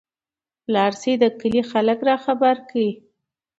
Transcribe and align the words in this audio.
لاړشى 0.73 1.13
د 1.19 1.23
کلي 1.39 1.61
خلک 1.71 1.99
راخبر 2.09 2.55
کړى. 2.69 2.89